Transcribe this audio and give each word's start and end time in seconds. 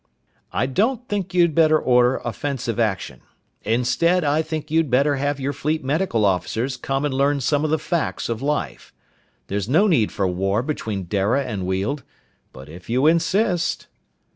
"I 0.51 0.65
don't 0.65 1.07
think 1.07 1.35
you'd 1.35 1.53
better 1.53 1.77
order 1.77 2.15
offensive 2.25 2.79
action. 2.79 3.21
Instead, 3.61 4.23
I 4.23 4.41
think 4.41 4.71
you'd 4.71 4.89
better 4.89 5.17
have 5.17 5.39
your 5.39 5.53
fleet 5.53 5.83
medical 5.83 6.25
officers 6.25 6.75
come 6.75 7.05
and 7.05 7.13
learn 7.13 7.39
some 7.39 7.63
of 7.63 7.69
the 7.69 7.77
facts 7.77 8.27
of 8.27 8.41
life. 8.41 8.91
There's 9.45 9.69
no 9.69 9.85
need 9.85 10.11
for 10.11 10.27
war 10.27 10.63
between 10.63 11.05
Dara 11.05 11.43
and 11.45 11.67
Weald, 11.67 12.01
but 12.51 12.67
if 12.67 12.89
you 12.89 13.05
insist...." 13.05 13.85